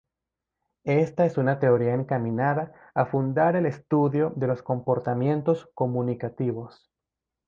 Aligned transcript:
Esta 0.87 1.27
es 1.27 1.37
una 1.37 1.59
teoría 1.59 1.93
encaminada 1.93 2.73
a 2.95 3.05
fundar 3.05 3.55
el 3.55 3.67
estudio 3.67 4.33
de 4.35 4.47
los 4.47 4.63
comportamientos 4.63 5.69
comunicativos. 5.75 6.91